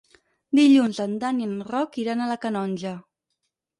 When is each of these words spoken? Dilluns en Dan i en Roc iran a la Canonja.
Dilluns 0.59 1.01
en 1.03 1.13
Dan 1.25 1.43
i 1.43 1.47
en 1.49 1.53
Roc 1.69 1.99
iran 2.05 2.25
a 2.25 2.31
la 2.33 2.39
Canonja. 2.47 2.95